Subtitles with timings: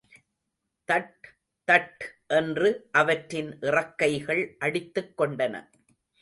[0.87, 1.27] That
[1.67, 2.03] தட்
[2.27, 2.89] என்று
[2.91, 5.69] அவற்றின் இறக்கைகள் அடித்துக் கொண்டன.